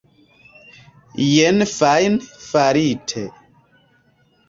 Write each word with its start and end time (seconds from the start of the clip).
Jen 1.27 1.67
fajne 1.73 2.17
farite. 2.49 3.27